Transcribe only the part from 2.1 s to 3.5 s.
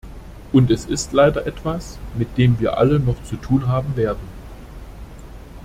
mit dem wir alle noch zu